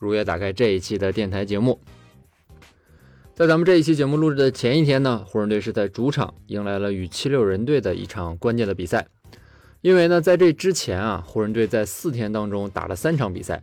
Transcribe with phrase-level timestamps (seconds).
[0.00, 1.78] 如约打开这一期的电台节目。
[3.34, 9.06] 在咱们这一期节目录制的前一天呢，湖人队是在主场迎来了与七六人队的一场关键的比赛。
[9.82, 13.62] 因为呢，在这之前啊，湖人队在四天当中打了三场比赛，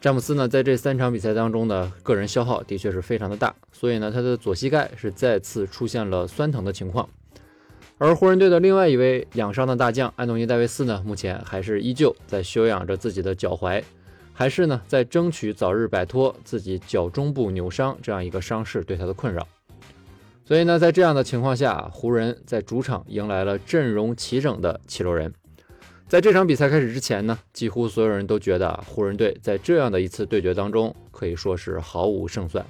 [0.00, 7.08] 詹姆斯呢在这三场比赛当中的个人消耗的确是非常的大，所以呢，他的左膝盖是再次出现了酸疼的情况。
[7.98, 13.82] 而湖人队的另外一位养伤的大将安东尼·戴维斯呢，目前还是依旧在休养着自己的脚踝，
[14.40, 19.46] 还是呢在争取早日摆脱自己脚中部扭伤这样一个伤势对他的困扰。
[20.46, 25.30] 所以呢，在这样的情况下，湖人在主场迎来了阵容齐整的七六人。
[26.08, 32.64] 在这场比赛开始之前呢，几乎所有人都觉得湖人队在这样的一次对决当中可以说是毫无胜算。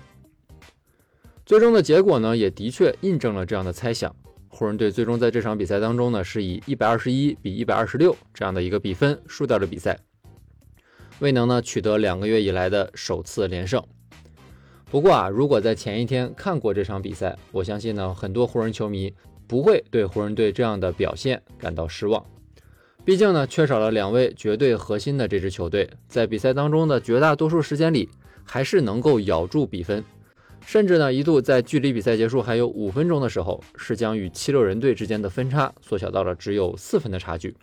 [1.46, 4.12] 最终的结果呢，也的确印证了这样的猜想。
[4.48, 9.96] 湖人队最终在这场比赛当中呢，是以一百二十一比一百二十六这样的一个比分输掉了比赛，
[11.20, 13.82] 未能呢取得两个月以来的首次连胜。
[14.90, 19.14] 不过啊，如果在前一天看过这场比赛，我相信呢很多湖人球迷
[19.46, 22.24] 不会对湖人队这样的表现感到失望。
[23.04, 28.08] 毕竟呢，缺少了两位绝对核心的这支球队，在比赛当中的绝大多数时间里，
[28.44, 30.04] 还是能够咬住比分。
[30.66, 37.56] 甚至呢，一度在距离比赛结束还有五分钟的时候，是将与七六人队之间的分差缩小到了只有四分的差距。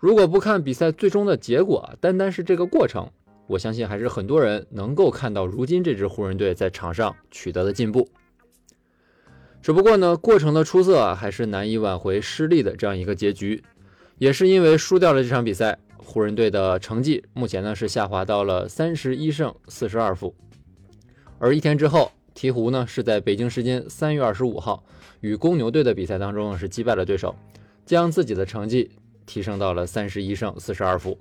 [0.00, 3.06] 如果不看比赛最终的结果，单单是这个过程，
[3.46, 8.08] 我相信还是很多人能够看到如今这支湖人队在场上取得的进步。
[9.60, 13.62] 只不过呢，过程的出色啊，还是难以挽回失利的这样一个结局。
[14.16, 20.34] 也是因为输掉了这场比赛，湖人队的成绩目前呢是下滑到了三十一胜四十二负。
[21.38, 24.82] 而一天之后，鹈鹕呢是在北京时间三月二十五号
[25.20, 27.34] 与公牛队的比赛当中是击败了对手，
[27.84, 28.90] 将自己的成绩
[29.30, 31.16] 提升到了三十一胜四十二负。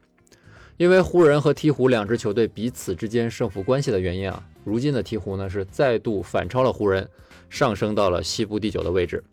[0.78, 7.08] 因为湖人和鹈鹕两支球队彼此之间胜负关系的原因啊，如今的鹈鹕呢是再度反超了湖人，
[7.52, 9.24] 上升到了西部第九的位置。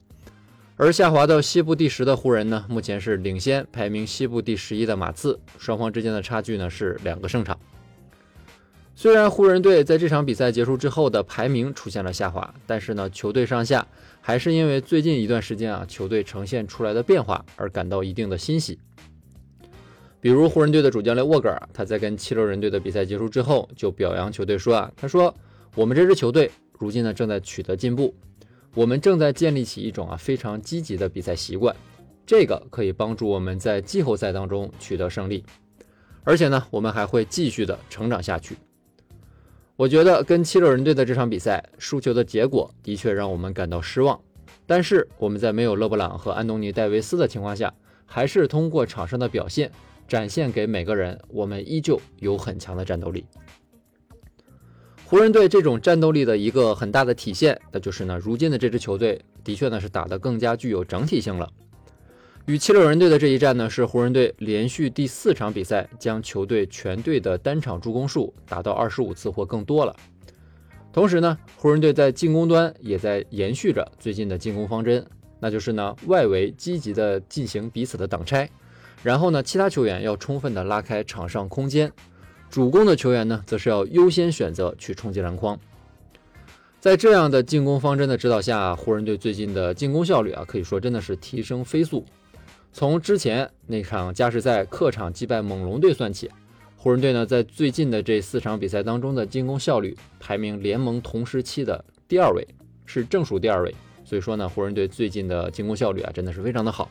[0.77, 7.59] 而下滑到西部第十的湖人呢，目前是领先排名西部第十一的马刺，双方之间的差距呢是两个胜场。
[8.99, 13.87] 虽然湖人队在这场比赛结束之后的排名出现了下滑，但是呢，球队上下
[14.23, 18.79] 还是因为最近一段时间啊，球队呈现出来的变化而感到一定的欣喜。
[20.19, 25.33] 比如湖人队的主教练沃格尔，他在跟七六人队的比赛结束之后，就表扬球队说啊，他说
[25.75, 28.15] 我们这支球队如今呢正在取得进步，
[28.73, 31.77] 我们正在建立起一种啊非常积极的比赛习惯，
[32.25, 35.45] 这个可以帮助我们在季后赛当中取得胜利，
[36.25, 38.57] 而且呢，我们还会继续的成长下去。
[39.77, 44.19] 我觉得跟七六人队的这场比赛输球的结果的确让我们感到失望，
[44.67, 47.75] 但是我们在没有勒布朗和安东尼戴维斯的情况下，
[48.07, 49.71] 还是通过场上的表现
[50.09, 53.27] 展现给每个人，我们依旧有很强的战斗力。
[55.05, 61.53] 湖人队这种战斗力的一个很大的体现，那就是呢，如今的这支球队的确呢是打得更加具有整体性了。
[62.47, 69.95] 与七六人队的这一战呢，是湖人队连续第四场比赛将球队全队的单场助攻数达到二十五次或更多了。
[70.93, 75.05] 同时呢，湖人队在进攻端也在延续着最近的进攻方针，
[75.41, 78.49] 那就是呢，外围积极的进行彼此的挡拆，
[79.03, 81.91] 然后呢，其他球员要充分的拉开场上空间，
[82.49, 85.59] 主攻的球员呢，则是要优先选择去冲击篮筐。
[86.79, 92.05] 在这样的进攻方针的指导下，湖人队最近的进攻效率啊，可以说真的是提升飞速。
[92.79, 96.31] 从之前那场加时赛客场击败猛龙队算起，
[96.77, 102.47] 湖人队呢在最近的这四场比赛当中的进攻效率排名联盟同时期的第二位，
[102.85, 103.75] 是正数第二位。
[104.05, 106.91] 所以说呢，湖人队最近的进攻效率啊真的是非常的好。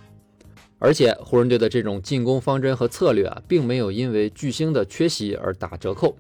[0.80, 6.18] 而且湖人队的这种进攻方针和策略啊，并没有因为巨星的缺席而打折扣。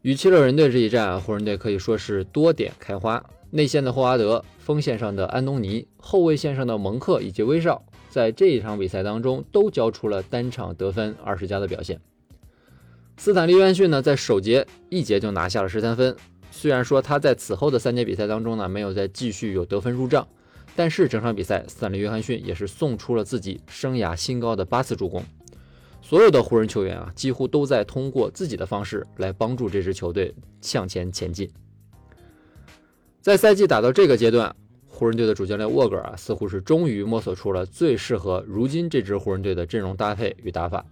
[0.00, 7.84] 与七六人队这一战啊，湖人队可以说是多点开花，内线的霍华德，锋线上的安东尼，后卫线上的蒙克以及威少。
[8.16, 12.00] 在这一场比赛当中，都交出了单场得分二十加的表现。
[13.18, 16.16] 斯坦利·约翰逊呢，在首节一节就拿下了十三分。
[16.50, 20.26] 虽然说他在此后的三节比赛当中呢，没有再继续有得分入账，
[20.74, 25.22] 但是整场比赛，斯坦利·约翰逊也是送出了自己生涯新高的八次助攻。
[26.00, 31.50] 所有的湖人球员啊，几乎都在通过自己的方式来帮助这支球队向前前进。
[33.20, 34.56] 在赛季打到这个阶段，
[34.98, 40.82] 湖人队的主教练沃格尔啊，似乎是终于摸索出了最适合如今这支湖人队的阵容搭配与打法。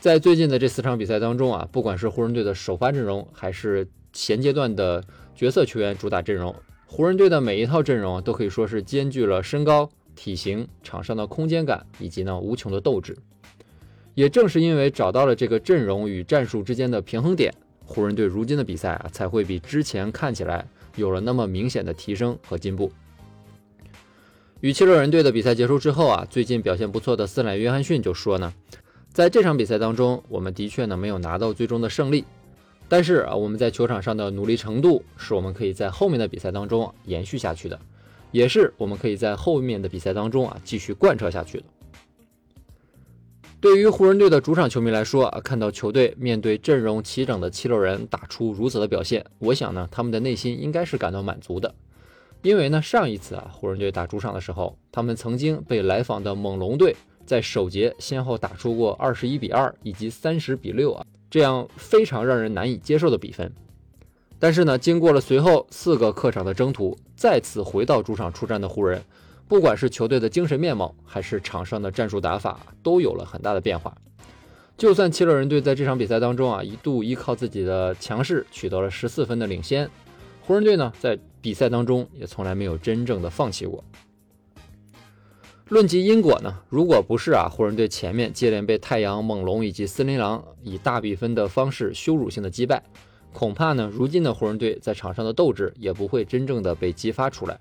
[0.00, 5.04] 在最近的这四场比赛当中啊，不管是湖人队的首发阵容，还是前阶段的
[5.36, 6.52] 角色球员主打阵容，
[6.84, 13.16] 湖人队的每一套阵容都可以说是兼具了身高、体型、场上的空间感以及呢无穷的斗志。
[14.14, 17.54] 也正是因为找到了这个阵容与战术之间的平衡点，
[17.84, 20.66] 湖人队如今的比赛啊才会比之前看起来
[20.96, 22.90] 有了那么明显的提升和进步。
[24.62, 28.54] 与七六人队的比赛结束之后啊，最近表现不错的斯坦约翰逊就说呢，
[29.12, 32.24] 在这场比赛当中，我们的确呢没有拿到最终的胜利，
[32.88, 37.76] 但是啊我们在球场上的努力程度是我们可以在后面的比赛当中延续下去的，
[38.30, 41.64] 也是我们可以在后面的比赛当中啊继续贯彻下去的。
[43.60, 51.74] 对于湖人队的主场球迷来说啊，看到球队面对阵容齐整的七六人打出如此的表现，我想呢，他们的内心应该是感到满足的。
[52.42, 56.94] 因为呢，上一次啊，湖人队打主场的时候，他们曾经被来访的猛龙队
[57.24, 63.50] 在首节先后打出过二十一比二以及三十比六啊，这样非常让人难以接受的比分。
[64.40, 69.00] 但是呢，经过了随后四个客场的征途，再次回到主场出战的湖人。
[69.46, 73.94] 不管是球队的精神面貌，还是场上的战术打法，都有了很大的变化。
[74.76, 79.88] 就算七六人队在这场比赛当中啊，一度依靠自己的强势取得了十四分的领先，
[80.40, 83.84] 湖人队呢，在比赛当中也从来没有真正的放弃过。
[85.68, 92.82] 论及因果呢，如果不是啊，湖人队前面接连被太阳、猛龙以及森林狼以大比分的方式羞辱性的击败，
[93.32, 97.58] 恐怕呢，如今的湖人队在场上的斗志也不会真正的被激发出来。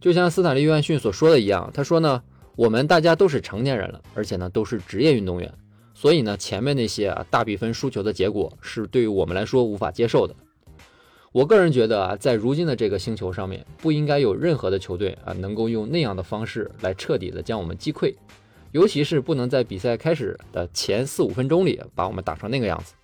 [0.00, 2.22] 就像斯坦利·约翰逊所说的一样，他说呢，
[2.56, 5.54] 我们大家都是成年人了，而且呢都是职业运动员，
[5.94, 10.34] 所以呢前面那些啊大比分输球的结果是对于我们来说无法接受的。
[11.36, 18.14] 我个人觉得啊，在如今的这个星球上面，不应该有任何的球队啊能够用那样的方式来彻底的将我们击溃，
[18.72, 22.94] 尤其是不能在比赛开始的前四五分钟里把我们打成那个样子。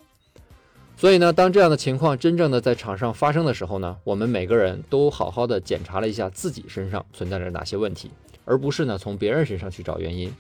[0.97, 8.11] 所以呢，当这样的情况真正的在场上发生的时候呢，我们每个人都好好的检查了一下自己身上存在着哪些问题，
[8.47, 10.33] 而不是呢从别人身上去找原因。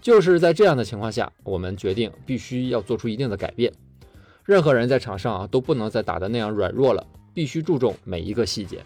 [0.00, 3.70] 就是在这样的情况下，我们决定必须要做出一定的改变。
[4.46, 7.04] 任何人在场上啊都不能再打的那样软弱了，
[7.34, 8.84] 必须注重每一个细节，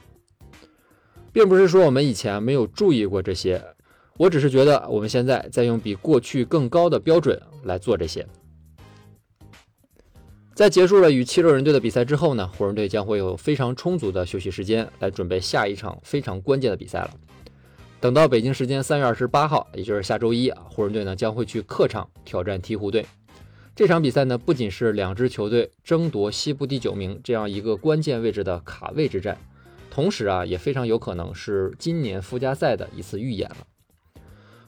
[1.32, 3.62] 并不是说我们以前没有注意过这些，
[4.16, 8.26] 我只是觉得我们现在在用比过去更高的标准来做这些。
[10.54, 17.10] 在结束了与七六人队的比赛之后呢，湖人队将会有非常充足的休息时间来准备下一场非常关键的比赛了。
[18.00, 23.04] 等到北京时间三月二十八号，也就是下周一啊，湖人队呢将会去客场挑战鹈鹕队。
[23.80, 29.38] 这场比赛呢不仅是两支球队争夺西部第九名这样一个关键位置的卡位之战，
[29.90, 33.56] 同时啊也非常有可能是今年附加赛的一次预演了。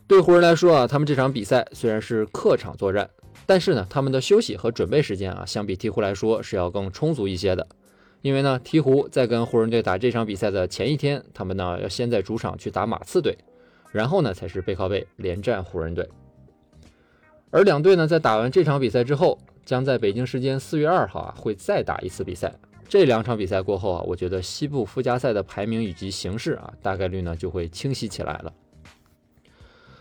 [0.06, 3.10] 对湖人来说啊，他们这场比赛虽然是客场作战。
[3.44, 7.68] 但是呢，他们的休息和准备时间啊，相比鹈鹕来说是要更充足一些的。
[8.22, 13.36] 因为呢，鹈鹕在跟湖人队打这场比赛的前一天，他们呢要先在主场去打马刺队，
[13.90, 16.08] 然后呢才是背靠背连战湖人队。
[17.52, 22.52] 而两队呢在打完这场比赛之后，将在北京时间四月二号啊会再打一次比赛。
[22.88, 28.52] 这两场比赛过后啊，我觉得西部附加赛的排名以及形势啊，大概率呢就会清晰起来了。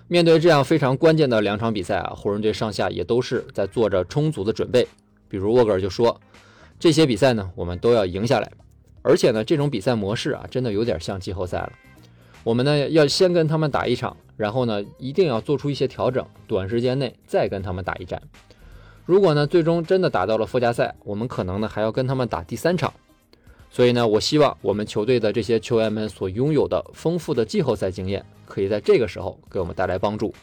[0.08, 4.88] 面对这样非常关键的两场比赛啊，湖人队上下也都是在做着充足的准备。
[5.28, 6.20] 比如沃格尔就说，
[6.80, 8.50] 这些比赛呢，我们都要赢下来。
[9.02, 11.72] 而且呢，这种比赛模式啊，真的有点像季后赛了。
[12.44, 18.20] 我们呢要先跟他们打一场，然后呢一定要做出一些调整，短时间内再跟他们打一战。
[19.06, 22.92] 如果呢最终真的打到了附加赛，我们可能呢还要跟他们打第三场。
[23.70, 30.34] 所以呢，我希望我们球队的这些球员们所拥有的丰富的季后赛经验，可以在这个时候给我们带来帮助。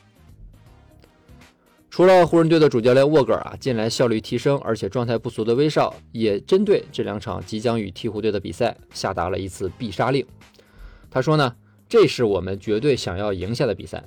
[1.90, 10.24] 除了湖人队的主教练沃格尔啊，近来效率提升而且状态不俗的威少，也针对这两场即将与鹈鹕队的比赛下达了一次必杀令。
[11.10, 11.54] 他说呢，
[11.88, 14.04] 这是我们绝对想要赢下的比赛。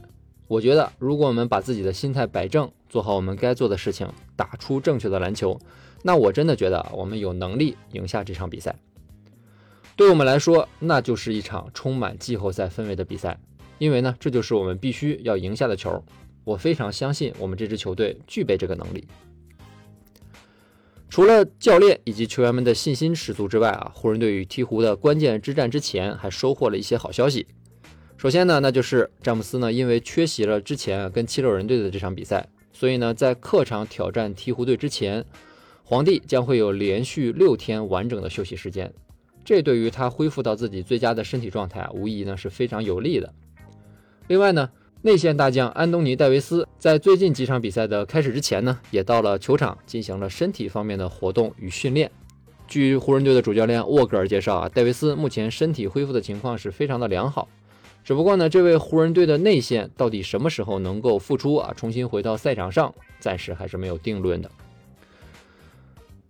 [0.48, 5.60] 我觉得，如果我们把自己的心态摆正，做好我们该做的事情，打出正确的篮球，
[6.04, 8.76] 那我真的觉得我们有能力赢下这场比赛。
[9.96, 13.40] 对我们来说，那就是一场充满季后赛氛围的比赛，
[13.78, 16.04] 因为呢，这就是我们必须要赢下的球。
[16.44, 19.08] 我非常相信我们这支球队具备这个能力。
[21.10, 27.48] 除了教练以及球员们的信心十足之外啊，湖人队与鹈鹕的关键之战之前还收获了一些好消息。
[28.22, 35.26] 首先呢，那就是詹姆斯呢，因为缺席了之前跟七六人队的这场比赛，所以呢，在客场挑战鹈鹕队之前，
[35.84, 38.94] 皇帝将会有连续六天完整的休息时间，
[39.44, 43.34] 这对于他恢复到自己最佳的身体状态，无疑呢是非常有利的。
[44.28, 44.70] 另外呢，
[45.02, 52.12] 内线大将安东尼·戴维斯在最近几场比赛的开始之前呢，也到了球场进行了身体方面的活动与训练。
[52.68, 57.50] 据湖人队的主教练沃格尔介绍啊，戴维斯目前身体恢复的情况是非常的良好。
[58.04, 64.50] 只不过呢，这位湖人队的内线到底什么时候能够复出啊，重新回到赛场上，暂时还是没有定论的。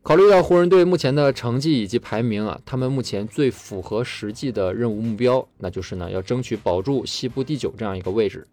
[0.03, 8.45] 考虑到湖人队目前的成绩以及排名啊，他们目前最符合实际的任务目标，那就是呢要争取保住西部第九这样一个位置，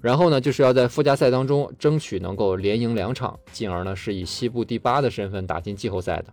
[0.00, 6.26] 然后呢就是要在附加赛当中争取能够连赢两场，进而呢是以西部第八的身份打进季后赛的。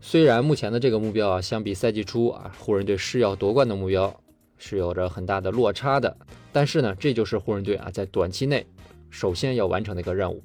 [0.00, 4.18] 虽然目前的这个目标啊，相比赛季初啊湖人队是要夺冠的目标。
[4.60, 6.16] 是有着很大的落差的，
[6.52, 8.64] 但是呢，这就是湖人队啊在短期内
[9.10, 10.40] 首先要完成的一个任务。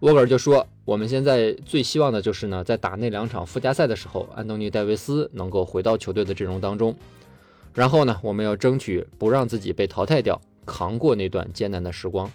[0.00, 6.94] 沃格尔就说：“我们现在最希望的就是呢，在打那两场附加赛的时候，安东尼·戴维斯能够回到球队的阵容当中。
[7.72, 12.30] 然后呢，我们要争取不让自己被淘汰掉，扛过那段艰难的时光。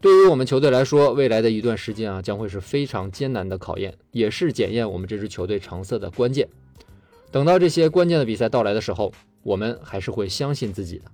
[0.00, 6.48] 对于我们球队来说，未来的一段时间啊，将会是非常艰难的考验，也是检验我们这支球队成色的关键。
[7.30, 9.12] 等到这些关键的比赛到来的时候。”
[9.42, 11.04] 我们还是会相信自己的。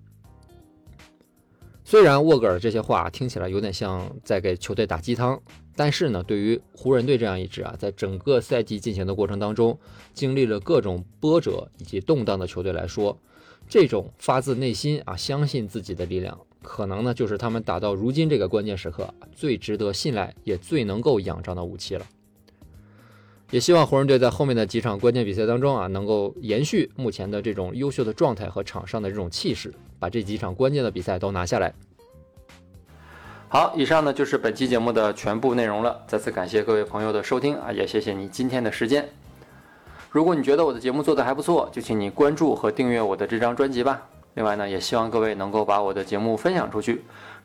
[1.84, 5.40] 虽然沃格尔这些话听起来有点像在给球队打鸡汤，
[5.76, 9.78] 但是呢，对于湖人队这样一支啊，在整个赛季进行的过程当中，
[10.12, 13.16] 经历了各种波折以及动荡的球队来说，
[13.68, 22.04] 这种发自内心啊相信自己的力量，可能呢就是他们打到如今这个关键时刻最值得信赖也最能够仰仗的武器了。
[23.50, 31.72] 也希望湖人队在后面的几场关键比赛当中啊，能够延续目前的这种优秀的状态和场上的这种气势，把这几场关键的比赛都拿下来。
[33.48, 36.02] 好，以上呢就是本期节目的全部内容了。
[36.08, 39.08] 再次感谢各位朋友的收听啊，也谢谢你今天的时间。
[40.10, 44.02] 如果你觉得我的节目做得还不错，就请你关注和订阅我的这张专辑吧。
[44.34, 47.02] 另外呢，也希望各位能够把我的节目分享出去。